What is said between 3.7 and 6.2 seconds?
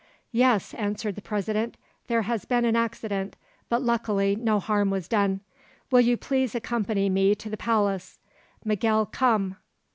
luckily no harm was done. Will you